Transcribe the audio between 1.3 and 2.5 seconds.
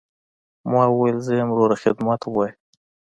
يم وروه خدمت ښييه.